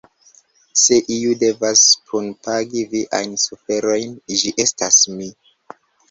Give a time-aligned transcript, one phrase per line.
[0.83, 5.29] Se iu devas punpagi viajn suferojn, ĝi estas mi.